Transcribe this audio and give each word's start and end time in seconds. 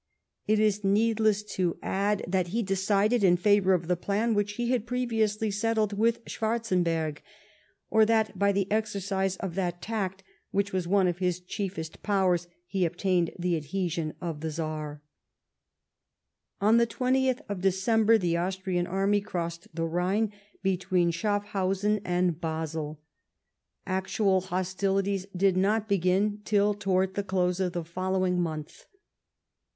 It 0.47 0.59
is 0.59 0.83
needless 0.83 1.43
to 1.57 1.77
add 1.83 2.25
that 2.27 2.47
TEE 2.47 2.63
FALL 2.65 2.73
OF 2.73 2.89
NAPOLEON. 2.89 3.37
125 3.37 3.53
he 3.53 3.59
dockled 3.59 3.61
In 3.61 3.61
favour 3.61 3.73
of" 3.75 3.87
the 3.87 3.95
plan 3.95 4.33
which 4.33 4.53
he 4.53 4.71
had 4.71 4.87
previously 4.87 5.51
settled 5.51 5.93
with 5.93 6.25
Schwarzenberg, 6.25 7.19
or 7.91 8.03
that 8.07 8.39
by 8.39 8.51
the 8.51 8.65
exercise 8.71 9.35
of 9.37 9.53
that 9.53 9.79
tact 9.79 10.23
which 10.49 10.73
was 10.73 10.87
one 10.87 11.07
of 11.07 11.19
his 11.19 11.39
chiefest 11.39 12.01
powers 12.01 12.47
he 12.65 12.83
obtained 12.83 13.29
the 13.37 13.55
adhesion 13.55 14.15
of 14.19 14.39
the 14.41 14.47
(^zar. 14.47 15.01
On 16.59 16.77
the 16.77 16.87
20th 16.87 17.43
December 17.61 18.17
the 18.17 18.37
Austrian 18.37 18.87
army 18.87 19.21
crossed 19.21 19.67
the 19.71 19.85
Rhine 19.85 20.33
between 20.63 21.11
Sehaffhausen 21.11 22.01
and 22.03 22.41
Basel. 22.41 22.99
Actual 23.85 24.41
hostilities 24.41 25.27
did 25.37 25.55
not 25.55 25.87
beii'in 25.87 26.43
till 26.43 26.73
towards 26.73 27.13
the 27.13 27.21
close 27.21 27.59
of 27.59 27.73
the 27.73 27.83
followino 27.83 28.37
month. 28.39 28.85